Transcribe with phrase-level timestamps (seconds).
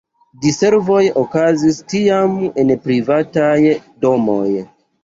[0.45, 3.57] Diservoj okazis tiam en privataj
[4.09, 4.53] domoj.